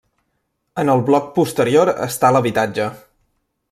En 0.83 0.91
el 0.93 1.03
bloc 1.11 1.29
posterior 1.37 1.95
està 2.09 2.35
l'habitatge. 2.35 2.93